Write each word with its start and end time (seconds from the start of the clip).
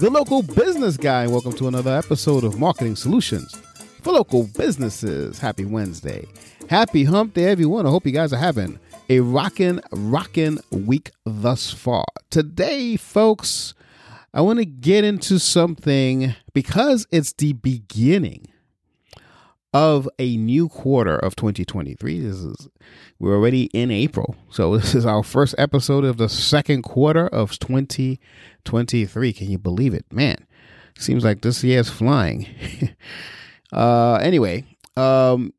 the 0.00 0.08
local 0.08 0.40
business 0.42 0.96
guy. 0.96 1.26
Welcome 1.26 1.52
to 1.52 1.68
another 1.68 1.94
episode 1.94 2.42
of 2.42 2.58
Marketing 2.58 2.96
Solutions 2.96 3.54
for 4.00 4.14
Local 4.14 4.44
Businesses. 4.56 5.38
Happy 5.38 5.66
Wednesday. 5.66 6.26
Happy 6.70 7.04
hump 7.04 7.34
day, 7.34 7.44
everyone. 7.44 7.86
I 7.86 7.90
hope 7.90 8.06
you 8.06 8.12
guys 8.12 8.32
are 8.32 8.38
having 8.38 8.78
a 9.10 9.20
rockin', 9.20 9.82
rockin' 9.92 10.58
week 10.70 11.10
thus 11.26 11.70
far. 11.70 12.06
Today, 12.30 12.96
folks, 12.96 13.74
I 14.32 14.40
want 14.40 14.58
to 14.60 14.64
get 14.64 15.04
into 15.04 15.38
something 15.38 16.34
because 16.54 17.06
it's 17.10 17.34
the 17.34 17.52
beginning 17.52 18.46
of 19.72 20.08
a 20.18 20.36
new 20.36 20.68
quarter 20.68 21.16
of 21.16 21.36
2023. 21.36 22.20
This 22.20 22.36
is 22.36 22.68
we're 23.18 23.34
already 23.34 23.64
in 23.66 23.90
April. 23.90 24.34
So 24.50 24.76
this 24.76 24.94
is 24.94 25.06
our 25.06 25.22
first 25.22 25.54
episode 25.58 26.04
of 26.04 26.16
the 26.16 26.28
second 26.28 26.82
quarter 26.82 27.28
of 27.28 27.58
2023. 27.58 29.32
Can 29.32 29.50
you 29.50 29.58
believe 29.58 29.94
it? 29.94 30.04
Man, 30.12 30.46
seems 30.98 31.24
like 31.24 31.42
this 31.42 31.62
year 31.62 31.80
is 31.80 31.90
flying. 31.90 32.46
uh 33.72 34.14
anyway, 34.14 34.64
um 34.96 35.52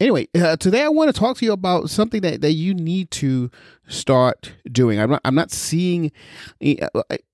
anyway, 0.00 0.26
uh, 0.34 0.56
today 0.56 0.82
I 0.82 0.88
want 0.88 1.14
to 1.14 1.18
talk 1.18 1.36
to 1.36 1.44
you 1.44 1.52
about 1.52 1.90
something 1.90 2.22
that, 2.22 2.40
that 2.40 2.52
you 2.52 2.74
need 2.74 3.10
to 3.12 3.50
start 3.86 4.54
doing. 4.70 4.98
I'm 4.98 5.10
not, 5.10 5.20
I'm 5.24 5.34
not 5.34 5.50
seeing, 5.50 6.10
uh, 6.64 6.88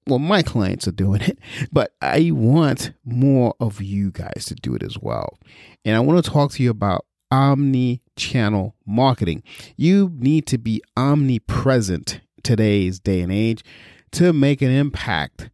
well, 0.07 0.19
my 0.19 0.43
clients 0.43 0.87
are 0.89 0.93
doing 0.93 1.23
it, 1.23 1.39
but 1.73 1.93
I 2.03 2.33
want 2.33 2.93
more 3.05 3.55
of 3.61 3.81
you 3.81 4.11
guys 4.11 4.45
to 4.47 4.55
do 4.55 4.75
it 4.75 4.83
as 4.83 4.99
well. 4.99 5.39
And 5.85 5.97
I 5.97 6.01
want 6.01 6.23
to 6.23 6.31
talk 6.31 6.51
to 6.53 6.63
you 6.63 6.71
about 6.71 7.07
omni 7.31 8.03
channel 8.17 8.75
marketing. 8.85 9.43
You 9.77 10.13
need 10.17 10.47
to 10.49 10.59
be 10.59 10.83
omnipresent 10.97 12.21
today's 12.43 13.01
day 13.01 13.21
and 13.21 13.33
age 13.33 13.65
to 14.13 14.33
make 14.33 14.63
an 14.63 14.71
impact 14.71 15.51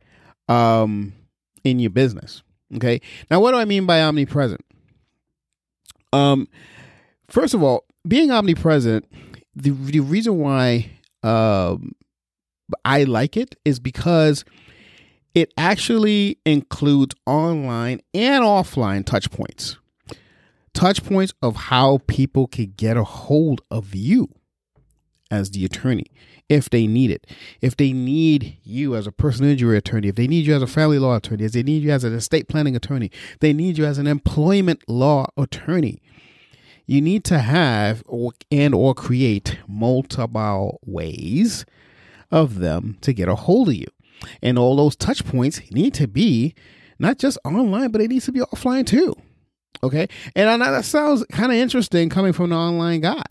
um, 0.48 1.14
in 1.64 1.78
your 1.78 1.90
business. 1.90 2.42
Okay. 2.74 3.00
Now, 3.30 3.40
what 3.40 3.52
do 3.52 3.58
I 3.58 3.64
mean 3.64 3.86
by 3.86 4.02
omnipresent? 4.02 4.64
Um, 6.12 6.48
First 7.32 7.54
of 7.54 7.62
all, 7.62 7.86
being 8.06 8.30
omnipresent, 8.30 9.06
the 9.56 9.70
the 9.70 10.00
reason 10.00 10.36
why 10.36 10.90
um, 11.22 11.92
I 12.84 13.04
like 13.04 13.38
it 13.38 13.56
is 13.64 13.80
because 13.80 14.44
it 15.34 15.50
actually 15.56 16.36
includes 16.44 17.14
online 17.24 18.02
and 18.12 18.44
offline 18.44 19.06
touch 19.06 19.30
points. 19.30 19.78
Touch 20.74 21.02
points 21.02 21.32
of 21.40 21.56
how 21.56 22.00
people 22.06 22.46
can 22.46 22.74
get 22.76 22.98
a 22.98 23.04
hold 23.04 23.62
of 23.70 23.94
you 23.94 24.28
as 25.30 25.52
the 25.52 25.64
attorney 25.64 26.08
if 26.50 26.68
they 26.68 26.86
need 26.86 27.10
it. 27.10 27.26
If 27.62 27.78
they 27.78 27.94
need 27.94 28.58
you 28.62 28.94
as 28.94 29.06
a 29.06 29.12
personal 29.12 29.52
injury 29.52 29.78
attorney, 29.78 30.08
if 30.08 30.16
they 30.16 30.26
need 30.26 30.44
you 30.44 30.54
as 30.54 30.60
a 30.60 30.66
family 30.66 30.98
law 30.98 31.16
attorney, 31.16 31.44
if 31.44 31.52
they 31.52 31.62
need 31.62 31.82
you 31.82 31.92
as 31.92 32.04
an 32.04 32.12
estate 32.12 32.46
planning 32.46 32.76
attorney, 32.76 33.10
they 33.40 33.54
need 33.54 33.78
you 33.78 33.86
as 33.86 33.96
an 33.96 34.06
employment 34.06 34.82
law 34.86 35.24
attorney 35.38 36.02
you 36.92 37.00
need 37.00 37.24
to 37.24 37.38
have 37.38 38.02
or, 38.06 38.32
and 38.50 38.74
or 38.74 38.94
create 38.94 39.58
multiple 39.66 40.78
ways 40.84 41.64
of 42.30 42.58
them 42.58 42.98
to 43.00 43.14
get 43.14 43.28
a 43.28 43.34
hold 43.34 43.68
of 43.70 43.74
you. 43.74 43.86
And 44.42 44.58
all 44.58 44.76
those 44.76 44.94
touch 44.94 45.24
points 45.24 45.62
need 45.70 45.94
to 45.94 46.06
be 46.06 46.54
not 46.98 47.18
just 47.18 47.38
online, 47.46 47.90
but 47.90 48.02
it 48.02 48.08
needs 48.08 48.26
to 48.26 48.32
be 48.32 48.40
offline 48.40 48.86
too. 48.86 49.16
Okay. 49.82 50.06
And 50.36 50.50
I 50.50 50.56
know 50.56 50.70
that 50.70 50.84
sounds 50.84 51.24
kind 51.32 51.50
of 51.50 51.56
interesting 51.56 52.10
coming 52.10 52.34
from 52.34 52.52
an 52.52 52.58
online 52.58 53.00
guy. 53.00 53.24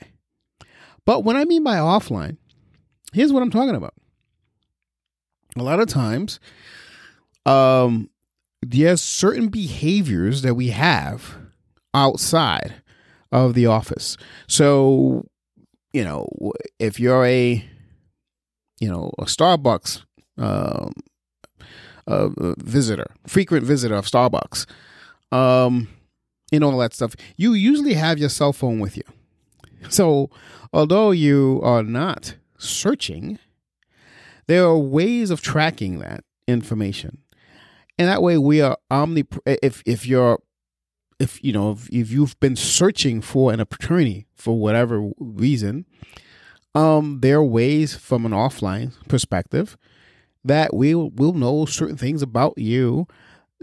But 1.05 1.23
what 1.23 1.35
I 1.35 1.45
mean 1.45 1.63
by 1.63 1.75
offline, 1.75 2.38
here's 3.13 3.31
what 3.31 3.43
I'm 3.43 3.51
talking 3.51 3.75
about. 3.75 3.93
A 5.55 5.61
lot 5.61 5.79
of 5.79 5.88
times, 5.88 6.39
um, 7.45 8.09
there's 8.63 9.01
certain 9.01 9.49
behaviors 9.49 10.41
that 10.41 10.55
we 10.55 10.69
have 10.69 11.35
outside 11.93 12.81
of 13.31 13.53
the 13.53 13.66
office. 13.66 14.18
So, 14.47 15.25
you 15.94 16.03
know, 16.03 16.28
if 16.80 17.00
you're 17.00 17.25
a, 17.25 17.66
you 18.80 18.90
know, 18.90 19.12
a 19.18 19.24
Starbucks 19.24 20.03
um, 20.38 20.94
a 22.08 22.30
visitor, 22.58 23.14
frequent 23.28 23.66
visitor 23.66 23.96
of 23.96 24.06
Starbucks, 24.06 24.66
um, 25.31 25.88
and 26.52 26.64
all 26.64 26.78
that 26.80 26.94
stuff, 26.94 27.16
you 27.38 27.53
usually 27.53 27.94
have 27.94 28.18
your 28.18 28.30
cell 28.30 28.52
phone 28.52 28.80
with 28.80 28.97
you. 28.97 29.03
So, 29.90 30.30
although 30.74 31.12
you 31.12 31.62
are 31.64 31.84
not 31.84 32.36
searching, 32.58 33.40
there 34.47 34.64
are 34.66 34.78
ways 34.78 35.31
of 35.31 35.41
tracking 35.41 36.00
that 36.00 36.24
information. 36.47 37.20
And 37.97 38.08
that 38.08 38.22
way 38.22 38.38
we 38.38 38.62
are 38.62 38.78
omni 38.90 39.25
if 39.46 39.84
if 39.86 40.06
you're 40.08 40.40
if 41.22 41.44
you 41.44 41.54
know 41.54 41.72
if, 41.72 41.90
if 41.90 42.12
you've 42.12 42.40
been 42.40 42.56
searching 42.56 43.22
for 43.22 43.54
an 43.54 43.59
attorney 43.59 44.26
for 44.36 44.58
whatever 44.58 45.09
reason 45.20 45.86
um 46.76 47.20
there 47.22 47.38
are 47.38 47.44
ways 47.44 47.96
from 47.96 48.26
an 48.26 48.32
offline 48.32 48.92
perspective 49.08 49.78
that 50.44 50.74
we 50.74 50.96
will 50.96 51.12
we'll 51.12 51.34
know 51.34 51.66
certain 51.66 51.98
things 51.98 52.22
about 52.22 52.58
you 52.58 53.08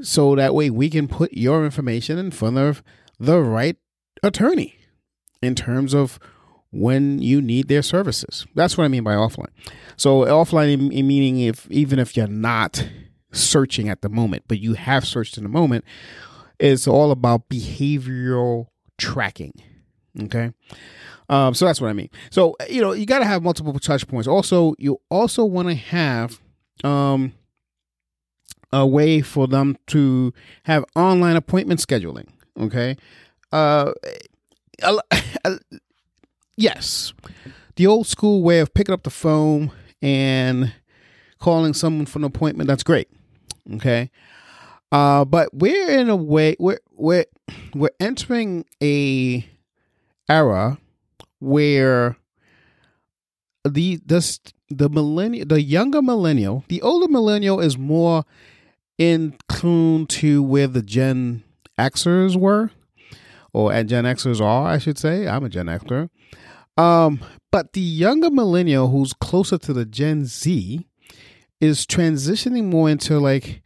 so 0.00 0.34
that 0.36 0.54
way 0.54 0.70
we 0.70 0.88
can 0.88 1.08
put 1.08 1.32
your 1.32 1.64
information 1.64 2.18
in 2.18 2.30
front 2.30 2.56
of 2.56 2.82
the 3.18 3.40
right 3.40 3.76
attorney 4.22 4.78
in 5.42 5.54
terms 5.54 5.94
of 5.94 6.18
when 6.70 7.18
you 7.18 7.40
need 7.40 7.68
their 7.68 7.82
services. 7.82 8.46
That's 8.54 8.76
what 8.76 8.84
i 8.84 8.88
mean 8.88 9.02
by 9.02 9.14
offline. 9.14 9.50
So 9.96 10.24
offline 10.24 10.90
meaning 10.90 11.40
if 11.40 11.68
even 11.70 11.98
if 11.98 12.16
you're 12.16 12.26
not 12.26 12.88
searching 13.32 13.88
at 13.88 14.02
the 14.02 14.08
moment 14.08 14.44
but 14.48 14.58
you 14.58 14.74
have 14.74 15.06
searched 15.06 15.36
in 15.36 15.42
the 15.42 15.50
moment 15.50 15.84
it's 16.58 16.86
all 16.86 17.10
about 17.10 17.48
behavioral 17.48 18.68
tracking. 18.96 19.54
Okay. 20.20 20.52
Um, 21.28 21.54
so 21.54 21.66
that's 21.66 21.80
what 21.80 21.88
I 21.88 21.92
mean. 21.92 22.10
So, 22.30 22.56
you 22.68 22.80
know, 22.80 22.92
you 22.92 23.06
got 23.06 23.18
to 23.20 23.24
have 23.24 23.42
multiple 23.42 23.78
touch 23.78 24.06
points. 24.08 24.26
Also, 24.26 24.74
you 24.78 25.00
also 25.10 25.44
want 25.44 25.68
to 25.68 25.74
have 25.74 26.40
um, 26.84 27.32
a 28.72 28.86
way 28.86 29.20
for 29.20 29.46
them 29.46 29.76
to 29.88 30.32
have 30.64 30.84
online 30.96 31.36
appointment 31.36 31.80
scheduling. 31.80 32.28
Okay. 32.58 32.96
Uh, 33.52 33.92
yes. 36.56 37.12
The 37.76 37.86
old 37.86 38.06
school 38.06 38.42
way 38.42 38.60
of 38.60 38.72
picking 38.74 38.92
up 38.92 39.02
the 39.02 39.10
phone 39.10 39.70
and 40.00 40.72
calling 41.38 41.74
someone 41.74 42.06
for 42.06 42.18
an 42.18 42.24
appointment, 42.24 42.68
that's 42.68 42.82
great. 42.82 43.08
Okay. 43.74 44.10
Uh, 44.90 45.24
but 45.24 45.52
we're 45.52 45.90
in 45.90 46.08
a 46.08 46.16
way 46.16 46.56
we're 46.58 46.80
we're 46.92 47.26
we're 47.74 47.90
entering 48.00 48.64
a 48.82 49.46
era 50.28 50.78
where 51.40 52.16
the 53.68 54.00
this 54.06 54.40
the 54.70 54.88
millennial 54.88 55.46
the 55.46 55.60
younger 55.60 56.00
millennial 56.00 56.64
the 56.68 56.80
older 56.82 57.08
millennial 57.08 57.60
is 57.60 57.76
more 57.76 58.24
in 58.98 59.36
tune 59.48 60.06
to 60.06 60.42
where 60.42 60.66
the 60.66 60.82
Gen 60.82 61.44
Xers 61.78 62.36
were, 62.36 62.70
or 63.52 63.72
and 63.72 63.88
Gen 63.88 64.04
Xers 64.04 64.40
are, 64.40 64.66
I 64.66 64.78
should 64.78 64.98
say. 64.98 65.28
I'm 65.28 65.44
a 65.44 65.48
Gen 65.48 65.66
Xer. 65.66 66.10
Um, 66.76 67.20
but 67.50 67.72
the 67.72 67.80
younger 67.80 68.30
millennial 68.30 68.88
who's 68.88 69.12
closer 69.12 69.56
to 69.58 69.72
the 69.72 69.84
Gen 69.84 70.26
Z 70.26 70.86
is 71.60 71.86
transitioning 71.86 72.64
more 72.64 72.90
into 72.90 73.18
like 73.18 73.62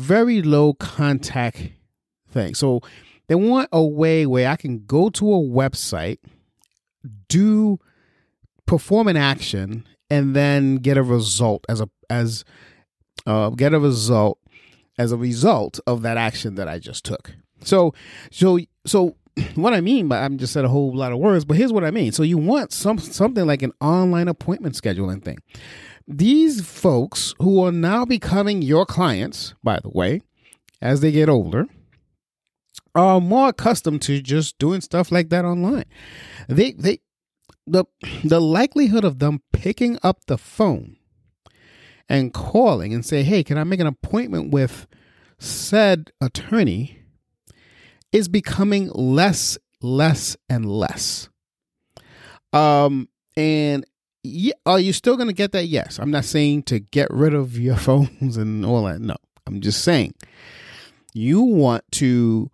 very 0.00 0.42
low 0.42 0.72
contact 0.74 1.70
thing. 2.30 2.54
So 2.54 2.80
they 3.28 3.34
want 3.34 3.68
a 3.72 3.82
way 3.82 4.26
where 4.26 4.48
I 4.48 4.56
can 4.56 4.84
go 4.86 5.10
to 5.10 5.32
a 5.32 5.38
website, 5.38 6.18
do 7.28 7.78
perform 8.66 9.08
an 9.08 9.16
action, 9.16 9.86
and 10.08 10.34
then 10.34 10.76
get 10.76 10.96
a 10.96 11.02
result 11.02 11.64
as 11.68 11.80
a 11.80 11.88
as 12.08 12.44
uh, 13.26 13.50
get 13.50 13.74
a 13.74 13.78
result 13.78 14.38
as 14.98 15.12
a 15.12 15.16
result 15.16 15.78
of 15.86 16.02
that 16.02 16.16
action 16.16 16.56
that 16.56 16.68
I 16.68 16.78
just 16.78 17.04
took. 17.04 17.32
So 17.62 17.94
so 18.30 18.58
so 18.86 19.16
what 19.54 19.74
I 19.74 19.80
mean 19.80 20.08
by 20.08 20.18
I'm 20.24 20.38
just 20.38 20.52
said 20.52 20.64
a 20.64 20.68
whole 20.68 20.94
lot 20.94 21.12
of 21.12 21.18
words, 21.18 21.44
but 21.44 21.56
here's 21.56 21.72
what 21.72 21.84
I 21.84 21.90
mean. 21.90 22.12
So 22.12 22.22
you 22.22 22.38
want 22.38 22.72
some 22.72 22.98
something 22.98 23.46
like 23.46 23.62
an 23.62 23.72
online 23.80 24.28
appointment 24.28 24.74
scheduling 24.74 25.22
thing. 25.22 25.38
These 26.06 26.60
folks 26.66 27.34
who 27.38 27.64
are 27.64 27.72
now 27.72 28.04
becoming 28.04 28.62
your 28.62 28.86
clients, 28.86 29.54
by 29.62 29.80
the 29.80 29.90
way, 29.90 30.22
as 30.80 31.00
they 31.00 31.12
get 31.12 31.28
older, 31.28 31.66
are 32.94 33.20
more 33.20 33.48
accustomed 33.50 34.02
to 34.02 34.20
just 34.20 34.58
doing 34.58 34.80
stuff 34.80 35.12
like 35.12 35.28
that 35.30 35.44
online. 35.44 35.84
They 36.48 36.72
they 36.72 37.00
the 37.66 37.84
the 38.24 38.40
likelihood 38.40 39.04
of 39.04 39.18
them 39.18 39.42
picking 39.52 39.98
up 40.02 40.26
the 40.26 40.38
phone 40.38 40.96
and 42.08 42.32
calling 42.34 42.92
and 42.92 43.04
say, 43.04 43.22
"Hey, 43.22 43.44
can 43.44 43.58
I 43.58 43.64
make 43.64 43.80
an 43.80 43.86
appointment 43.86 44.52
with 44.52 44.86
said 45.38 46.10
attorney?" 46.20 46.96
is 48.12 48.26
becoming 48.26 48.88
less 48.88 49.56
less 49.80 50.36
and 50.48 50.66
less. 50.66 51.28
Um 52.52 53.08
and 53.36 53.84
yeah, 54.22 54.54
are 54.66 54.78
you 54.80 54.92
still 54.92 55.16
going 55.16 55.28
to 55.28 55.34
get 55.34 55.52
that? 55.52 55.66
Yes. 55.66 55.98
I'm 55.98 56.10
not 56.10 56.24
saying 56.24 56.64
to 56.64 56.78
get 56.78 57.08
rid 57.10 57.34
of 57.34 57.58
your 57.58 57.76
phones 57.88 58.36
and 58.36 58.64
all 58.64 58.84
that. 58.84 59.00
No. 59.00 59.16
I'm 59.46 59.60
just 59.60 59.82
saying 59.82 60.14
you 61.12 61.42
want 61.42 61.84
to 61.92 62.50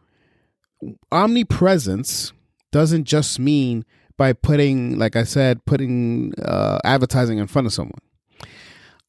omnipresence 1.12 2.32
doesn't 2.72 3.04
just 3.04 3.38
mean 3.38 3.84
by 4.16 4.32
putting, 4.32 4.98
like 4.98 5.14
I 5.16 5.24
said, 5.24 5.64
putting 5.66 6.32
uh, 6.42 6.78
advertising 6.84 7.38
in 7.38 7.46
front 7.46 7.66
of 7.66 7.72
someone. 7.72 8.00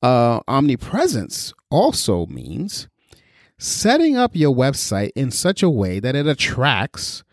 Uh, 0.01 0.41
omnipresence 0.47 1.53
also 1.69 2.25
means 2.27 2.87
setting 3.57 4.15
up 4.15 4.35
your 4.35 4.53
website 4.53 5.11
in 5.15 5.31
such 5.31 5.63
a 5.63 5.69
way 5.69 5.99
that 5.99 6.15
it 6.15 6.27
attracts 6.27 7.23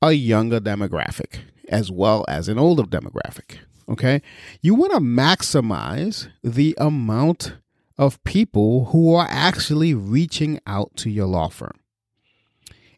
a 0.00 0.12
younger 0.12 0.60
demographic 0.60 1.40
as 1.68 1.90
well 1.90 2.24
as 2.26 2.48
an 2.48 2.58
older 2.58 2.84
demographic. 2.84 3.58
Okay. 3.90 4.22
You 4.62 4.74
want 4.74 4.92
to 4.92 5.00
maximize 5.00 6.28
the 6.44 6.74
amount 6.78 7.56
of 7.98 8.22
people 8.24 8.86
who 8.86 9.14
are 9.14 9.26
actually 9.28 9.94
reaching 9.94 10.60
out 10.66 10.96
to 10.96 11.10
your 11.10 11.26
law 11.26 11.48
firm. 11.48 11.78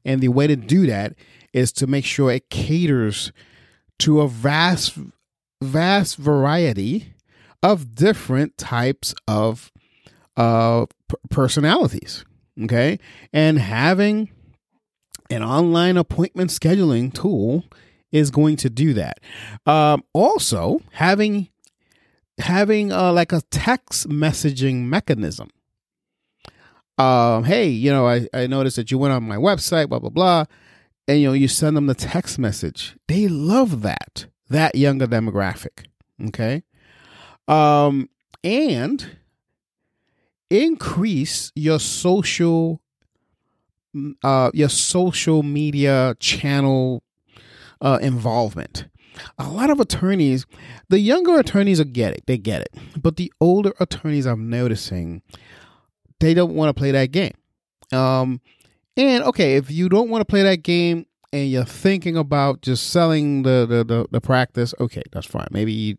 And 0.04 0.20
the 0.20 0.28
way 0.28 0.46
to 0.46 0.56
do 0.56 0.86
that 0.86 1.14
is 1.52 1.72
to 1.72 1.86
make 1.86 2.04
sure 2.04 2.30
it 2.30 2.50
caters 2.50 3.32
to 4.00 4.20
a 4.20 4.28
vast, 4.28 4.98
vast 5.62 6.16
variety 6.16 7.14
of 7.62 7.94
different 7.94 8.58
types 8.58 9.14
of 9.26 9.72
uh, 10.36 10.86
personalities. 11.30 12.24
Okay. 12.62 12.98
And 13.32 13.58
having 13.58 14.30
an 15.30 15.42
online 15.42 15.96
appointment 15.96 16.50
scheduling 16.50 17.12
tool 17.12 17.64
is 18.12 18.30
going 18.30 18.56
to 18.56 18.70
do 18.70 18.92
that. 18.94 19.18
Um, 19.66 20.04
also, 20.12 20.80
having 20.92 21.48
having 22.38 22.92
uh, 22.92 23.12
like 23.12 23.32
a 23.32 23.42
text 23.50 24.08
messaging 24.08 24.84
mechanism. 24.84 25.50
Um, 26.98 27.44
hey, 27.44 27.68
you 27.68 27.90
know, 27.90 28.06
I, 28.06 28.28
I 28.34 28.46
noticed 28.46 28.76
that 28.76 28.90
you 28.90 28.98
went 28.98 29.14
on 29.14 29.22
my 29.24 29.36
website, 29.36 29.88
blah 29.88 29.98
blah 29.98 30.10
blah, 30.10 30.44
and 31.08 31.20
you 31.20 31.28
know, 31.28 31.32
you 31.32 31.48
send 31.48 31.76
them 31.76 31.86
the 31.86 31.94
text 31.94 32.38
message. 32.38 32.96
They 33.08 33.28
love 33.28 33.82
that 33.82 34.26
that 34.50 34.74
younger 34.74 35.06
demographic. 35.06 35.86
Okay, 36.28 36.62
um, 37.48 38.08
and 38.44 39.16
increase 40.50 41.50
your 41.54 41.80
social 41.80 42.82
uh, 44.22 44.50
your 44.52 44.68
social 44.68 45.42
media 45.42 46.14
channel 46.20 47.02
uh, 47.82 47.98
involvement. 48.00 48.86
A 49.38 49.50
lot 49.50 49.68
of 49.68 49.78
attorneys, 49.78 50.46
the 50.88 50.98
younger 50.98 51.38
attorneys 51.38 51.80
are 51.80 51.84
get 51.84 52.14
it, 52.14 52.24
they 52.26 52.38
get 52.38 52.62
it, 52.62 52.74
but 52.96 53.16
the 53.16 53.30
older 53.40 53.74
attorneys 53.78 54.24
I'm 54.24 54.48
noticing, 54.48 55.20
they 56.18 56.32
don't 56.32 56.54
want 56.54 56.74
to 56.74 56.80
play 56.80 56.92
that 56.92 57.10
game. 57.10 57.34
Um, 57.92 58.40
and 58.96 59.22
okay, 59.24 59.56
if 59.56 59.70
you 59.70 59.90
don't 59.90 60.08
want 60.08 60.22
to 60.22 60.24
play 60.24 60.42
that 60.44 60.62
game 60.62 61.04
and 61.30 61.50
you're 61.50 61.64
thinking 61.64 62.16
about 62.16 62.62
just 62.62 62.90
selling 62.90 63.42
the 63.42 63.66
the, 63.68 63.84
the, 63.84 64.06
the 64.10 64.20
practice, 64.20 64.72
okay, 64.80 65.02
that's 65.12 65.26
fine. 65.26 65.48
Maybe 65.50 65.98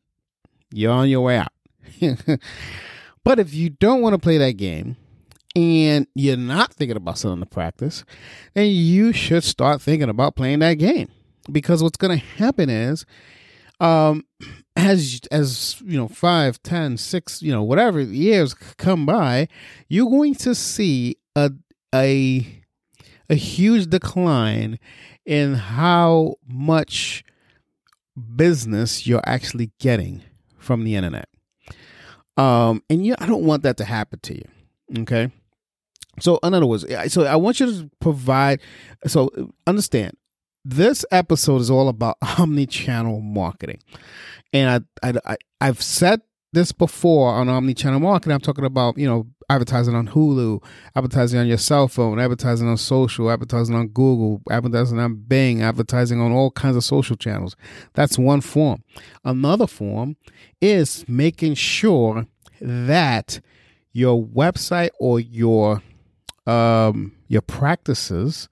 you're 0.72 0.92
on 0.92 1.10
your 1.10 1.22
way 1.22 1.38
out. 1.38 1.54
but 3.24 3.38
if 3.38 3.54
you 3.54 3.70
don't 3.70 4.02
want 4.02 4.14
to 4.14 4.20
play 4.20 4.40
that 4.40 4.54
game 4.54 4.96
and 5.56 6.08
you're 6.16 6.36
not 6.36 6.74
thinking 6.74 6.98
about 6.98 7.20
selling 7.20 7.42
the 7.42 7.46
practice, 7.46 8.04
then 8.56 8.72
you 8.72 9.14
should 9.14 9.44
start 9.44 9.84
thinking 9.84 10.10
about 10.10 10.36
playing 10.36 10.60
that 10.60 10.76
game 10.76 11.10
because 11.52 11.84
what's 11.84 11.98
going 11.98 12.18
to 12.18 12.26
happen 12.26 12.70
is 12.70 13.06
um 13.80 14.24
as 14.76 15.22
as 15.32 15.82
you 15.86 15.98
know 15.98 16.08
five 16.08 16.62
ten 16.64 16.98
six 16.98 17.42
you 17.42 17.52
know 17.52 17.64
whatever 17.64 18.00
years 18.02 18.54
come 18.54 19.06
by 19.06 19.48
you're 19.88 20.10
going 20.10 20.34
to 20.34 20.56
see 20.56 21.16
a 21.36 21.52
a 21.94 22.62
a 23.30 23.36
huge 23.36 23.90
decline 23.90 24.80
in 25.26 25.54
how 25.54 26.36
much 26.48 27.24
business 28.36 29.08
you're 29.08 29.24
actually 29.26 29.72
getting 29.80 30.22
from 30.58 30.84
the 30.84 30.96
internet. 30.96 31.30
Um 32.38 32.84
and 32.90 33.06
you 33.06 33.16
i 33.20 33.26
don't 33.26 33.44
want 33.44 33.64
that 33.64 33.78
to 33.78 33.86
happen 33.86 34.20
to 34.22 34.36
you 34.36 35.02
okay? 35.02 35.32
So 36.20 36.40
in 36.44 36.54
other 36.54 36.66
words 36.66 36.86
so 37.08 37.24
i 37.26 37.36
want 37.36 37.60
you 37.60 37.66
to 37.68 37.90
provide 38.00 38.60
so 39.08 39.30
understand 39.68 40.16
this 40.66 41.06
episode 41.12 41.62
is 41.62 41.70
all 41.70 41.90
about 41.90 42.18
omni-channel 42.40 43.22
marketing. 43.22 43.80
And 44.52 44.86
I, 45.04 45.14
I, 45.26 45.38
I 45.60 45.66
have 45.66 45.82
said 45.82 46.22
this 46.54 46.72
before 46.72 47.34
on 47.34 47.50
omni-channel 47.50 48.00
marketing. 48.00 48.34
I'm 48.34 48.40
talking 48.42 48.66
about 48.66 48.98
you 48.98 49.08
know 49.08 49.28
advertising 49.50 49.94
on 49.94 50.08
hulu 50.08 50.64
advertising 50.96 51.40
on 51.40 51.48
your 51.48 51.58
cell 51.58 51.88
phone 51.88 52.18
advertising 52.20 52.68
on 52.68 52.78
social 52.78 53.30
advertising 53.30 53.76
on 53.76 53.88
google 53.90 54.42
advertising 54.50 55.00
on 55.00 55.16
bing 55.16 55.62
advertising 55.62 56.22
on 56.22 56.32
all 56.32 56.52
kinds 56.52 56.76
of 56.76 56.84
social 56.84 57.16
channels. 57.16 57.56
That's 57.94 58.18
one 58.18 58.42
form. 58.42 58.84
Another 59.26 59.68
form 59.68 60.16
is 60.62 61.06
making 61.08 61.56
sure 61.56 62.26
that 62.62 63.42
your 63.92 64.24
website 64.24 64.92
or 65.00 65.20
your 65.20 65.82
um 66.46 67.14
your 67.28 67.42
practices 67.42 68.48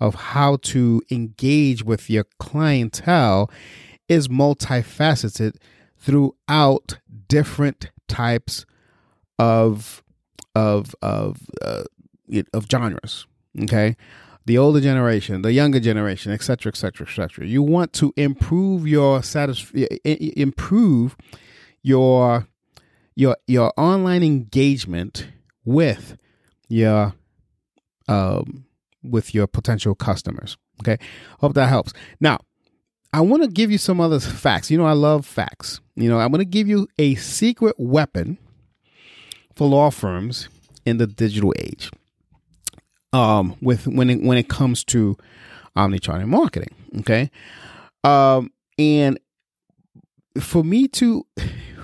of 0.00 0.14
how 0.14 0.56
to 0.56 1.02
engage 1.10 1.84
with 1.84 2.10
your 2.10 2.24
clientele 2.38 3.50
is 4.08 4.28
multifaceted 4.28 5.56
throughout 5.98 6.98
different 7.28 7.90
types 8.08 8.66
of 9.38 10.02
of 10.54 10.94
of 11.02 11.38
uh, 11.62 11.84
of 12.52 12.66
genres. 12.70 13.26
Okay, 13.62 13.96
the 14.44 14.58
older 14.58 14.80
generation, 14.80 15.42
the 15.42 15.52
younger 15.52 15.80
generation, 15.80 16.32
etc., 16.32 16.70
etc., 16.70 17.06
etc. 17.06 17.46
You 17.46 17.62
want 17.62 17.92
to 17.94 18.12
improve 18.16 18.86
your 18.86 19.22
satis- 19.22 19.70
improve 20.04 21.16
your 21.82 22.46
your 23.14 23.36
your 23.46 23.72
online 23.76 24.22
engagement 24.22 25.28
with 25.64 26.16
your 26.68 27.14
um 28.08 28.66
with 29.10 29.34
your 29.34 29.46
potential 29.46 29.94
customers. 29.94 30.56
Okay. 30.82 30.98
Hope 31.40 31.54
that 31.54 31.68
helps. 31.68 31.92
Now, 32.20 32.40
I 33.12 33.20
want 33.20 33.42
to 33.42 33.48
give 33.48 33.70
you 33.70 33.78
some 33.78 34.00
other 34.00 34.20
facts. 34.20 34.70
You 34.70 34.78
know, 34.78 34.84
I 34.84 34.92
love 34.92 35.24
facts. 35.24 35.80
You 35.94 36.10
know, 36.10 36.18
I'm 36.18 36.30
going 36.30 36.40
to 36.40 36.44
give 36.44 36.68
you 36.68 36.86
a 36.98 37.14
secret 37.14 37.76
weapon 37.78 38.38
for 39.54 39.66
law 39.66 39.90
firms 39.90 40.48
in 40.84 40.98
the 40.98 41.06
digital 41.06 41.54
age. 41.58 41.90
Um, 43.12 43.56
with 43.62 43.86
when 43.86 44.10
it, 44.10 44.22
when 44.22 44.36
it 44.36 44.48
comes 44.48 44.84
to 44.84 45.16
omnichannel 45.76 46.26
marketing, 46.26 46.74
okay, 46.98 47.30
um, 48.04 48.52
and 48.78 49.18
for 50.38 50.62
me 50.62 50.86
to 50.88 51.24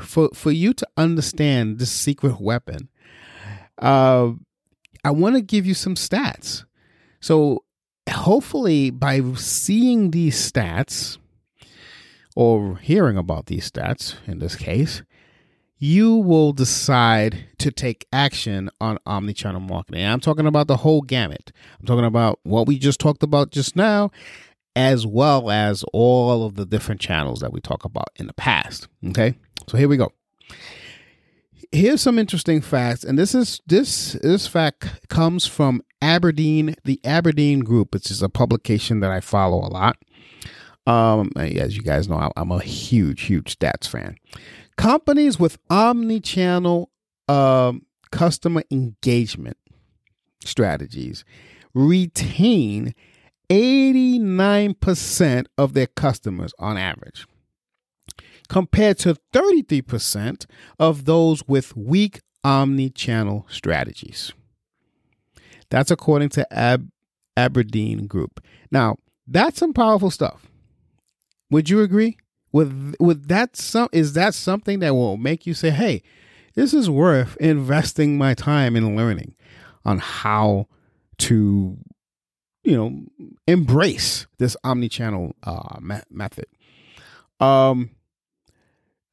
for 0.01 0.29
for 0.35 0.51
you 0.51 0.75
to 0.75 0.87
understand 0.99 1.79
this 1.79 1.91
secret 1.91 2.39
weapon, 2.39 2.91
uh, 3.79 4.33
I 5.05 5.11
want 5.11 5.37
to 5.37 5.41
give 5.41 5.65
you 5.65 5.73
some 5.73 5.95
stats. 5.95 6.65
So 7.23 7.65
hopefully, 8.11 8.91
by 8.91 9.23
seeing 9.35 10.11
these 10.11 10.37
stats 10.37 11.19
or 12.35 12.77
hearing 12.79 13.17
about 13.17 13.47
these 13.47 13.71
stats 13.71 14.17
in 14.27 14.41
this 14.41 14.57
case, 14.57 15.03
you 15.79 16.17
will 16.17 16.53
decide 16.53 17.47
to 17.59 17.71
take 17.71 18.07
action 18.13 18.71
on 18.81 18.99
omnichannel 19.07 19.67
marketing. 19.67 20.05
I'm 20.05 20.21
talking 20.21 20.47
about 20.47 20.67
the 20.67 20.79
whole 20.79 21.01
gamut. 21.01 21.53
I'm 21.79 21.87
talking 21.87 22.05
about 22.05 22.41
what 22.43 22.67
we 22.67 22.77
just 22.77 22.99
talked 22.99 23.23
about 23.23 23.53
just 23.53 23.77
now, 23.77 24.11
as 24.75 25.07
well 25.07 25.49
as 25.49 25.85
all 25.93 26.45
of 26.45 26.57
the 26.57 26.67
different 26.67 27.01
channels 27.01 27.39
that 27.39 27.53
we 27.53 27.61
talk 27.61 27.85
about 27.85 28.09
in 28.17 28.27
the 28.27 28.35
past. 28.35 28.89
Okay, 29.09 29.35
so 29.69 29.79
here 29.79 29.89
we 29.89 29.97
go 29.97 30.13
here's 31.73 32.03
some 32.03 32.19
interesting 32.19 32.61
facts, 32.61 33.03
and 33.03 33.19
this 33.19 33.35
is 33.35 33.61
this 33.67 34.13
this 34.23 34.47
fact 34.47 35.09
comes 35.09 35.47
from 35.47 35.83
Aberdeen, 36.03 36.75
the 36.85 37.01
Aberdeen 37.05 37.61
Group, 37.61 37.95
which 37.95 38.11
is 38.11 38.23
a 38.23 38.29
publication 38.29 39.01
that 39.01 39.11
I 39.11 39.21
follow 39.21 39.59
a 39.59 39.71
lot. 39.71 39.97
Um, 40.87 41.31
as 41.37 41.77
you 41.77 41.83
guys 41.83 42.09
know, 42.09 42.31
I'm 42.37 42.51
a 42.51 42.61
huge, 42.61 43.23
huge 43.23 43.57
stats 43.57 43.89
fan. 43.89 44.17
Companies 44.77 45.39
with 45.39 45.59
omni-channel 45.71 46.91
um, 47.29 47.87
customer 48.11 48.65
engagement 48.71 49.57
strategies 50.45 51.25
retain 51.73 52.95
89% 53.49 55.47
of 55.57 55.75
their 55.75 55.87
customers 55.87 56.53
on 56.59 56.77
average, 56.77 57.27
compared 58.49 58.99
to 58.99 59.17
33% 59.33 60.47
of 60.79 61.05
those 61.05 61.47
with 61.47 61.77
weak 61.77 62.21
omni 62.43 62.91
channel 62.91 63.47
strategies. 63.49 64.33
That's 65.73 65.91
according 65.91 66.29
to 66.31 66.53
Ab- 66.53 66.91
Aberdeen 67.35 68.07
Group. 68.07 68.45
Now, 68.71 68.97
that's 69.27 69.59
some 69.59 69.73
powerful 69.73 70.11
stuff. 70.11 70.51
Would 71.51 71.71
you 71.71 71.81
agree? 71.81 72.19
With 72.53 72.95
with 73.01 73.29
that 73.29 73.57
some 73.57 73.89
is 73.91 74.13
that 74.13 74.35
something 74.35 74.81
that 74.81 74.95
will 74.95 75.17
make 75.17 75.47
you 75.47 75.55
say, 75.55 75.71
"Hey, 75.71 76.03
this 76.55 76.75
is 76.75 76.91
worth 76.91 77.39
investing 77.39 78.19
my 78.19 78.35
time 78.35 78.77
in 78.77 78.95
learning 78.95 79.35
on 79.87 79.97
how 79.97 80.67
to 81.21 81.79
you 82.65 82.77
know 82.77 83.03
embrace 83.47 84.27
this 84.39 84.55
omni-channel 84.65 85.35
uh, 85.43 85.79
me- 85.81 86.01
method 86.11 86.47
um 87.41 87.91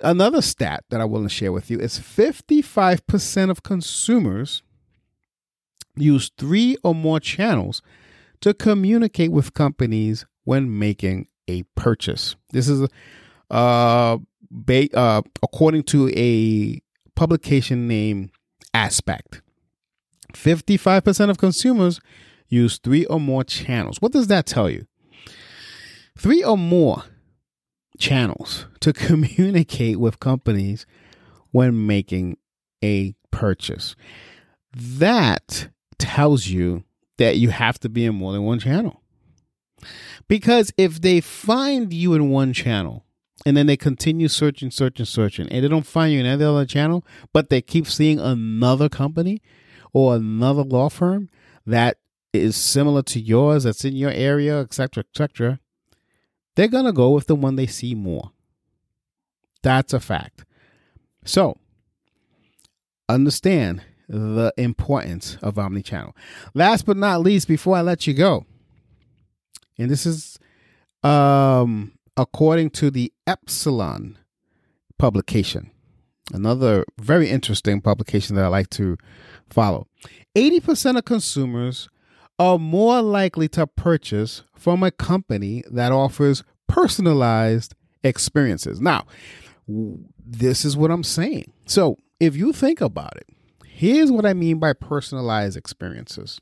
another 0.01 0.41
stat 0.41 0.83
that 0.89 1.01
i 1.01 1.05
want 1.05 1.23
to 1.23 1.29
share 1.29 1.51
with 1.51 1.71
you 1.71 1.79
is 1.79 1.97
55% 1.97 3.49
of 3.49 3.63
consumers 3.63 4.61
use 5.99 6.31
three 6.37 6.77
or 6.83 6.95
more 6.95 7.19
channels 7.19 7.81
to 8.41 8.53
communicate 8.53 9.31
with 9.31 9.53
companies 9.53 10.25
when 10.43 10.79
making 10.79 11.27
a 11.47 11.63
purchase 11.75 12.35
this 12.51 12.67
is 12.67 12.87
uh, 13.51 14.17
ba- 14.51 14.95
uh 14.95 15.21
according 15.43 15.83
to 15.83 16.09
a 16.15 16.79
publication 17.15 17.87
named 17.87 18.31
aspect 18.73 19.41
55% 20.33 21.29
of 21.29 21.37
consumers 21.37 21.99
use 22.47 22.77
three 22.77 23.05
or 23.05 23.19
more 23.19 23.43
channels. 23.43 24.01
What 24.01 24.11
does 24.11 24.27
that 24.27 24.45
tell 24.45 24.69
you? 24.69 24.85
Three 26.17 26.43
or 26.43 26.57
more 26.57 27.03
channels 27.97 28.67
to 28.81 28.93
communicate 28.93 29.99
with 29.99 30.19
companies 30.19 30.85
when 31.51 31.87
making 31.87 32.37
a 32.83 33.13
purchase. 33.31 33.95
That 34.73 35.69
tells 35.99 36.47
you 36.47 36.83
that 37.17 37.37
you 37.37 37.49
have 37.49 37.79
to 37.79 37.89
be 37.89 38.05
in 38.05 38.15
more 38.15 38.33
than 38.33 38.43
one 38.43 38.59
channel. 38.59 39.03
Because 40.27 40.71
if 40.77 41.01
they 41.01 41.21
find 41.21 41.93
you 41.93 42.13
in 42.13 42.29
one 42.29 42.53
channel 42.53 43.05
and 43.45 43.55
then 43.55 43.67
they 43.67 43.77
continue 43.77 44.27
searching, 44.27 44.71
searching, 44.71 45.05
searching, 45.05 45.47
and 45.49 45.63
they 45.63 45.67
don't 45.67 45.85
find 45.85 46.13
you 46.13 46.19
in 46.19 46.25
any 46.25 46.43
other 46.43 46.65
channel, 46.65 47.05
but 47.33 47.49
they 47.49 47.61
keep 47.61 47.87
seeing 47.87 48.19
another 48.19 48.89
company 48.89 49.41
or 49.93 50.15
another 50.15 50.63
law 50.63 50.89
firm 50.89 51.29
that 51.65 51.97
is 52.33 52.55
similar 52.55 53.01
to 53.01 53.19
yours, 53.19 53.63
that's 53.63 53.85
in 53.85 53.95
your 53.95 54.11
area, 54.11 54.59
etc., 54.59 55.03
etc., 55.09 55.59
they're 56.55 56.67
going 56.67 56.85
to 56.85 56.91
go 56.91 57.11
with 57.11 57.27
the 57.27 57.35
one 57.35 57.55
they 57.55 57.67
see 57.67 57.95
more. 57.95 58.31
That's 59.63 59.93
a 59.93 59.99
fact. 59.99 60.45
So, 61.23 61.57
understand 63.07 63.83
the 64.09 64.51
importance 64.57 65.37
of 65.41 65.55
omnichannel. 65.55 66.13
Last 66.53 66.85
but 66.85 66.97
not 66.97 67.21
least, 67.21 67.47
before 67.47 67.77
I 67.77 67.81
let 67.81 68.07
you 68.07 68.13
go, 68.13 68.45
and 69.77 69.89
this 69.89 70.05
is 70.05 70.39
um, 71.03 71.93
according 72.17 72.71
to 72.71 72.91
the 72.91 73.13
Epsilon 73.27 74.17
publication, 74.97 75.71
another 76.33 76.85
very 76.99 77.29
interesting 77.29 77.81
publication 77.81 78.35
that 78.35 78.45
I 78.45 78.49
like 78.49 78.69
to 78.71 78.97
follow. 79.49 79.87
80% 80.35 80.97
of 80.97 81.05
consumers 81.05 81.87
are 82.39 82.57
more 82.57 83.01
likely 83.01 83.47
to 83.49 83.67
purchase 83.67 84.43
from 84.55 84.81
a 84.81 84.91
company 84.91 85.63
that 85.69 85.91
offers 85.91 86.43
personalized 86.67 87.75
experiences. 88.03 88.81
Now, 88.81 89.05
this 89.67 90.65
is 90.65 90.75
what 90.75 90.89
I'm 90.89 91.03
saying. 91.03 91.51
So, 91.65 91.97
if 92.19 92.35
you 92.35 92.51
think 92.51 92.81
about 92.81 93.15
it, 93.17 93.27
here's 93.79 94.11
what 94.11 94.25
I 94.25 94.33
mean 94.33 94.59
by 94.59 94.73
personalized 94.73 95.55
experiences. 95.55 96.41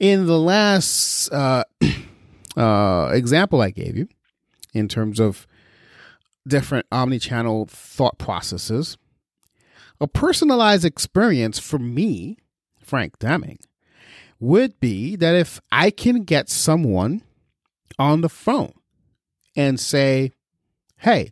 In 0.00 0.26
the 0.26 0.38
last 0.38 1.30
uh, 1.30 1.64
uh, 2.56 3.10
example 3.12 3.60
I 3.60 3.68
gave 3.68 3.94
you, 3.94 4.08
in 4.72 4.88
terms 4.88 5.20
of 5.20 5.46
different 6.48 6.86
omni-channel 6.90 7.66
thought 7.66 8.16
processes, 8.16 8.96
a 10.00 10.08
personalized 10.08 10.86
experience 10.86 11.58
for 11.58 11.78
me, 11.78 12.38
Frank 12.82 13.18
Deming, 13.18 13.58
would 14.40 14.80
be 14.80 15.16
that 15.16 15.34
if 15.34 15.60
I 15.70 15.90
can 15.90 16.22
get 16.22 16.48
someone 16.48 17.22
on 17.98 18.22
the 18.22 18.30
phone 18.30 18.72
and 19.54 19.78
say, 19.78 20.32
hey, 21.00 21.30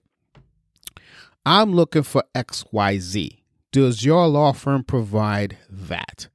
I'm 1.47 1.73
looking 1.73 2.03
for 2.03 2.23
XYZ. 2.35 3.42
Does 3.73 4.05
your 4.05 4.29
law 4.29 4.53
firm 4.53 4.85
provide 4.85 5.59
that? 5.69 6.29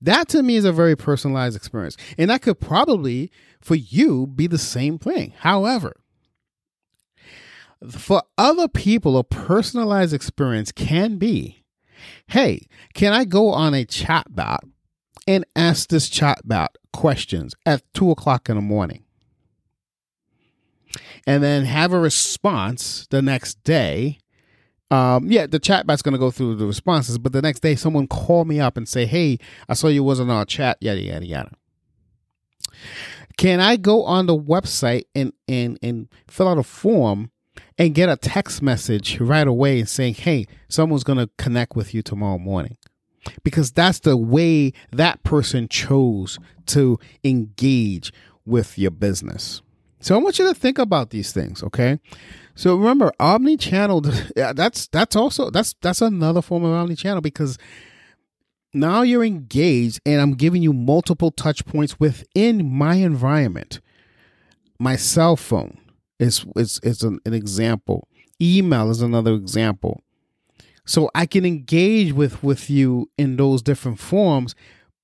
That 0.00 0.28
to 0.30 0.42
me 0.42 0.56
is 0.56 0.64
a 0.64 0.72
very 0.72 0.96
personalized 0.96 1.56
experience. 1.56 1.96
And 2.18 2.30
that 2.30 2.42
could 2.42 2.58
probably, 2.58 3.30
for 3.60 3.76
you, 3.76 4.26
be 4.26 4.48
the 4.48 4.58
same 4.58 4.98
thing. 4.98 5.34
However, 5.38 6.00
for 7.88 8.22
other 8.36 8.66
people, 8.66 9.16
a 9.16 9.24
personalized 9.24 10.12
experience 10.12 10.72
can 10.72 11.18
be 11.18 11.62
hey, 12.26 12.66
can 12.94 13.12
I 13.12 13.24
go 13.24 13.50
on 13.50 13.74
a 13.74 13.84
chat 13.84 14.26
bot 14.34 14.64
and 15.26 15.44
ask 15.54 15.88
this 15.88 16.10
chatbot 16.10 16.68
questions 16.92 17.54
at 17.64 17.82
two 17.94 18.10
o'clock 18.10 18.48
in 18.48 18.56
the 18.56 18.62
morning. 18.62 19.04
And 21.26 21.42
then 21.42 21.64
have 21.64 21.92
a 21.92 21.98
response 21.98 23.06
the 23.10 23.22
next 23.22 23.62
day. 23.62 24.18
Um, 24.92 25.30
yeah, 25.30 25.46
the 25.46 25.58
chatbot's 25.58 26.02
to 26.02 26.18
go 26.18 26.30
through 26.30 26.56
the 26.56 26.66
responses, 26.66 27.18
but 27.18 27.32
the 27.32 27.40
next 27.42 27.60
day 27.60 27.74
someone 27.74 28.06
call 28.06 28.44
me 28.44 28.60
up 28.60 28.76
and 28.76 28.88
say, 28.88 29.06
"Hey, 29.06 29.38
I 29.68 29.74
saw 29.74 29.88
you 29.88 30.04
wasn't 30.04 30.30
on 30.30 30.36
our 30.36 30.44
chat." 30.44 30.76
Yada 30.80 31.00
yada 31.00 31.26
yada. 31.26 31.50
Can 33.38 33.60
I 33.60 33.76
go 33.76 34.04
on 34.04 34.26
the 34.26 34.36
website 34.36 35.04
and 35.14 35.32
and 35.48 35.78
and 35.82 36.08
fill 36.28 36.48
out 36.48 36.58
a 36.58 36.62
form 36.62 37.30
and 37.78 37.94
get 37.94 38.08
a 38.08 38.16
text 38.16 38.60
message 38.60 39.18
right 39.18 39.46
away 39.46 39.84
saying, 39.84 40.14
"Hey, 40.14 40.46
someone's 40.68 41.04
to 41.04 41.30
connect 41.38 41.74
with 41.74 41.94
you 41.94 42.02
tomorrow 42.02 42.38
morning"? 42.38 42.76
because 43.42 43.72
that's 43.72 44.00
the 44.00 44.16
way 44.16 44.72
that 44.90 45.22
person 45.22 45.68
chose 45.68 46.38
to 46.66 46.98
engage 47.24 48.12
with 48.44 48.78
your 48.78 48.90
business. 48.90 49.62
So 50.00 50.16
I 50.16 50.18
want 50.18 50.38
you 50.38 50.48
to 50.48 50.54
think 50.54 50.78
about 50.78 51.10
these 51.10 51.32
things, 51.32 51.62
okay? 51.62 52.00
So 52.54 52.76
remember, 52.76 53.12
omni-channel 53.18 54.00
that's 54.36 54.88
that's 54.88 55.16
also 55.16 55.50
that's 55.50 55.74
that's 55.80 56.00
another 56.00 56.42
form 56.42 56.64
of 56.64 56.72
omni-channel 56.72 57.20
because 57.20 57.58
now 58.74 59.02
you're 59.02 59.24
engaged 59.24 60.00
and 60.06 60.20
I'm 60.20 60.34
giving 60.34 60.62
you 60.62 60.72
multiple 60.72 61.30
touch 61.30 61.64
points 61.66 61.98
within 61.98 62.70
my 62.70 62.96
environment. 62.96 63.80
My 64.78 64.96
cell 64.96 65.36
phone 65.36 65.78
is 66.18 66.44
is 66.56 66.80
is 66.82 67.02
an, 67.02 67.20
an 67.24 67.34
example. 67.34 68.08
Email 68.40 68.90
is 68.90 69.02
another 69.02 69.34
example 69.34 70.02
so 70.84 71.10
I 71.14 71.26
can 71.26 71.44
engage 71.44 72.12
with 72.12 72.42
with 72.42 72.68
you 72.68 73.10
in 73.16 73.36
those 73.36 73.62
different 73.62 73.98
forms, 73.98 74.54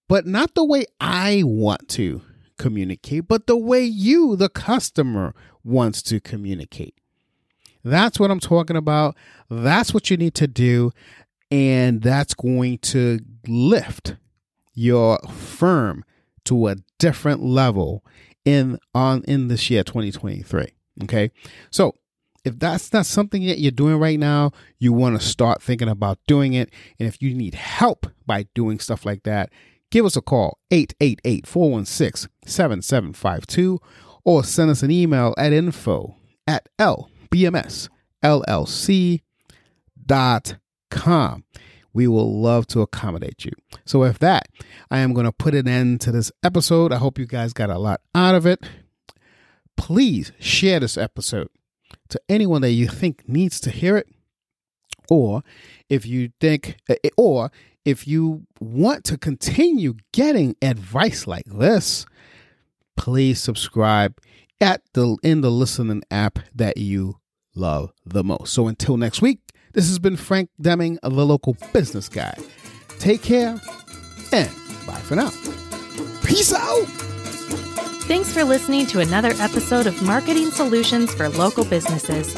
but 0.09 0.27
not 0.27 0.55
the 0.55 0.65
way 0.65 0.87
I 1.01 1.43
want 1.45 1.89
to 1.91 2.23
communicate, 2.59 3.29
but 3.29 3.47
the 3.47 3.57
way 3.57 3.85
you, 3.85 4.35
the 4.35 4.49
customer, 4.49 5.35
wants 5.63 6.03
to 6.03 6.21
communicate. 6.21 6.95
That's 7.85 8.19
what 8.19 8.31
I'm 8.31 8.41
talking 8.41 8.77
about. 8.77 9.17
That's 9.49 9.95
what 9.95 10.11
you 10.11 10.17
need 10.17 10.35
to 10.37 10.47
do. 10.47 10.93
And 11.51 12.03
that's 12.03 12.35
going 12.35 12.79
to 12.79 13.21
lift 13.47 14.17
your 14.75 15.19
firm 15.29 16.05
to 16.45 16.69
a 16.69 16.77
different 16.99 17.43
level 17.43 18.05
in 18.45 18.79
on 18.95 19.23
in 19.25 19.49
this 19.49 19.71
year 19.71 19.83
2023. 19.83 20.69
Okay. 21.05 21.31
So 21.71 21.95
if 22.45 22.59
that's 22.59 22.93
not 22.93 23.07
something 23.07 23.47
that 23.47 23.59
you're 23.59 23.71
doing 23.71 23.97
right 23.97 24.19
now, 24.19 24.53
you 24.79 24.93
want 24.93 25.21
to 25.21 25.27
start 25.27 25.63
thinking 25.63 25.89
about 25.89 26.19
doing 26.27 26.55
it. 26.55 26.71
And 26.99 27.07
if 27.09 27.21
you 27.21 27.35
need 27.35 27.55
help 27.55 28.07
by 28.27 28.45
doing 28.55 28.79
stuff 28.79 29.05
like 29.05 29.25
that, 29.25 29.51
give 29.91 30.05
us 30.05 30.17
a 30.17 30.23
call 30.23 30.59
888 30.71 31.47
416 31.47 32.31
7752 32.47 33.79
or 34.25 34.45
send 34.45 34.71
us 34.71 34.83
an 34.83 34.91
email 34.91 35.35
at 35.37 35.53
info 35.53 36.17
at 36.47 36.69
lbmsllc.com. 37.31 37.95
We 41.95 42.07
will 42.07 42.41
love 42.41 42.67
to 42.69 42.83
accommodate 42.83 43.45
you. 43.45 43.53
So, 43.85 44.01
with 44.01 44.19
that, 44.21 44.49
I 44.91 44.99
am 44.99 45.15
going 45.15 45.27
to 45.27 45.33
put 45.33 45.55
an 45.55 45.67
end 45.67 46.01
to 46.03 46.13
this 46.13 46.31
episode. 46.43 46.93
I 46.93 46.97
hope 46.97 47.19
you 47.19 47.27
guys 47.27 47.53
got 47.53 47.71
a 47.71 47.79
lot 47.79 48.01
out 48.15 48.35
of 48.35 48.47
it 48.47 48.63
please 49.79 50.33
share 50.39 50.81
this 50.81 50.99
episode 50.99 51.49
to 52.11 52.21
anyone 52.29 52.61
that 52.61 52.73
you 52.73 52.89
think 52.89 53.27
needs 53.27 53.59
to 53.61 53.71
hear 53.71 53.97
it. 53.97 54.09
Or 55.09 55.43
if 55.89 56.05
you 56.05 56.33
think, 56.41 56.77
eh, 56.91 57.09
or 57.17 57.51
if 57.87 58.07
you 58.07 58.45
want 58.61 59.05
to 59.05 59.17
continue 59.17 59.95
getting 60.13 60.55
advice 60.61 61.27
like 61.27 61.47
this, 61.47 62.05
please 62.97 63.41
subscribe 63.41 64.21
at 64.61 64.83
the 64.95 65.17
in 65.23 65.41
the 65.41 65.51
listening 65.51 66.03
app 66.11 66.39
that 66.55 66.77
you 66.77 67.17
love 67.55 67.93
the 68.05 68.25
most. 68.25 68.53
So 68.53 68.69
until 68.69 68.97
next 68.97 69.23
week, 69.23 69.41
this 69.73 69.89
has 69.89 69.99
been 69.99 70.17
Frank 70.17 70.51
Deming, 70.61 70.99
the 71.03 71.11
local 71.27 71.57
business 71.73 72.09
guy. 72.09 72.35
Take 72.99 73.23
care 73.23 73.61
and 74.33 74.51
bye 74.87 75.01
for 75.03 75.15
now. 75.15 75.31
Peace 76.25 76.53
out. 76.53 76.87
Thanks 78.09 78.33
for 78.33 78.43
listening 78.43 78.87
to 78.87 79.01
another 79.01 79.33
episode 79.39 79.87
of 79.87 80.03
Marketing 80.03 80.51
Solutions 80.51 81.13
for 81.15 81.29
Local 81.29 81.65
Businesses, 81.65 82.33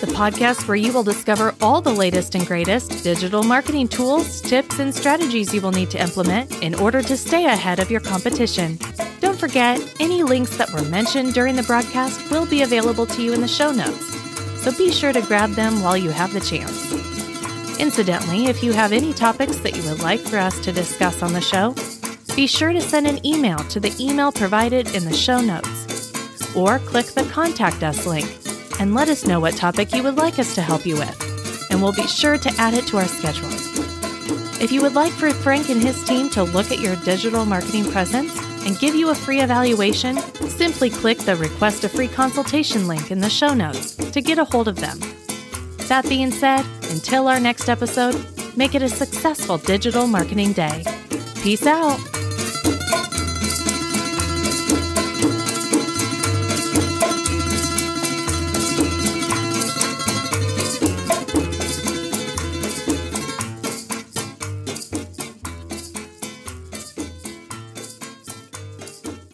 the 0.00 0.06
podcast 0.08 0.68
where 0.68 0.76
you 0.76 0.92
will 0.92 1.02
discover 1.02 1.54
all 1.62 1.80
the 1.80 1.92
latest 1.92 2.34
and 2.34 2.46
greatest 2.46 3.02
digital 3.02 3.42
marketing 3.42 3.88
tools, 3.88 4.42
tips, 4.42 4.78
and 4.78 4.94
strategies 4.94 5.54
you 5.54 5.62
will 5.62 5.72
need 5.72 5.90
to 5.90 6.00
implement 6.00 6.62
in 6.62 6.74
order 6.74 7.00
to 7.00 7.16
stay 7.16 7.46
ahead 7.46 7.80
of 7.80 7.90
your 7.90 8.00
competition. 8.00 8.78
Forget, 9.42 9.82
any 9.98 10.22
links 10.22 10.56
that 10.56 10.72
were 10.72 10.84
mentioned 10.84 11.34
during 11.34 11.56
the 11.56 11.64
broadcast 11.64 12.30
will 12.30 12.46
be 12.46 12.62
available 12.62 13.06
to 13.06 13.20
you 13.20 13.32
in 13.32 13.40
the 13.40 13.48
show 13.48 13.72
notes, 13.72 14.14
so 14.62 14.70
be 14.78 14.92
sure 14.92 15.12
to 15.12 15.20
grab 15.20 15.50
them 15.50 15.82
while 15.82 15.96
you 15.96 16.10
have 16.10 16.32
the 16.32 16.38
chance. 16.38 16.92
Incidentally, 17.80 18.46
if 18.46 18.62
you 18.62 18.72
have 18.72 18.92
any 18.92 19.12
topics 19.12 19.56
that 19.58 19.76
you 19.76 19.82
would 19.90 19.98
like 19.98 20.20
for 20.20 20.38
us 20.38 20.60
to 20.60 20.70
discuss 20.70 21.24
on 21.24 21.32
the 21.32 21.40
show, 21.40 21.74
be 22.36 22.46
sure 22.46 22.72
to 22.72 22.80
send 22.80 23.08
an 23.08 23.18
email 23.26 23.58
to 23.64 23.80
the 23.80 23.92
email 23.98 24.30
provided 24.30 24.94
in 24.94 25.04
the 25.04 25.12
show 25.12 25.40
notes, 25.40 26.54
or 26.54 26.78
click 26.78 27.06
the 27.06 27.28
Contact 27.32 27.82
Us 27.82 28.06
link 28.06 28.32
and 28.78 28.94
let 28.94 29.08
us 29.08 29.26
know 29.26 29.40
what 29.40 29.56
topic 29.56 29.92
you 29.92 30.04
would 30.04 30.18
like 30.18 30.38
us 30.38 30.54
to 30.54 30.62
help 30.62 30.86
you 30.86 30.94
with, 30.94 31.68
and 31.68 31.82
we'll 31.82 31.92
be 31.92 32.06
sure 32.06 32.38
to 32.38 32.54
add 32.58 32.74
it 32.74 32.86
to 32.86 32.98
our 32.98 33.08
schedule. 33.08 33.50
If 34.62 34.70
you 34.70 34.82
would 34.82 34.94
like 34.94 35.10
for 35.10 35.30
Frank 35.30 35.68
and 35.68 35.82
his 35.82 36.04
team 36.04 36.30
to 36.30 36.44
look 36.44 36.70
at 36.70 36.78
your 36.78 36.94
digital 37.04 37.44
marketing 37.44 37.90
presence 37.90 38.51
and 38.66 38.78
give 38.78 38.94
you 38.94 39.10
a 39.10 39.14
free 39.14 39.40
evaluation, 39.40 40.18
simply 40.48 40.90
click 40.90 41.18
the 41.18 41.36
Request 41.36 41.84
a 41.84 41.88
Free 41.88 42.08
Consultation 42.08 42.86
link 42.86 43.10
in 43.10 43.20
the 43.20 43.30
show 43.30 43.54
notes 43.54 43.96
to 43.96 44.20
get 44.20 44.38
a 44.38 44.44
hold 44.44 44.68
of 44.68 44.76
them. 44.76 44.98
That 45.88 46.08
being 46.08 46.30
said, 46.30 46.64
until 46.90 47.28
our 47.28 47.40
next 47.40 47.68
episode, 47.68 48.16
make 48.56 48.74
it 48.74 48.82
a 48.82 48.88
successful 48.88 49.58
digital 49.58 50.06
marketing 50.06 50.52
day. 50.52 50.84
Peace 51.42 51.66
out. 51.66 52.11